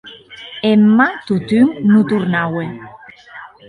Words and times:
Emma, 0.71 1.07
totun, 1.27 1.67
non 1.91 2.01
tornaue. 2.09 2.65